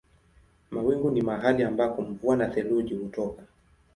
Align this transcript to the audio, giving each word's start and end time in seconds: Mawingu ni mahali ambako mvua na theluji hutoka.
Mawingu 0.71 1.09
ni 1.11 1.21
mahali 1.21 1.63
ambako 1.63 2.01
mvua 2.01 2.35
na 2.35 2.47
theluji 2.47 2.95
hutoka. 2.95 3.43